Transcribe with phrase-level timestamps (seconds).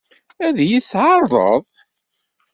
[0.45, 1.63] Ad iyi-t-tɛeṛḍeḍ?